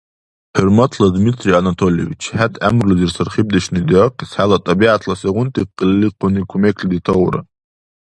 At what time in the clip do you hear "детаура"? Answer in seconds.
6.91-7.41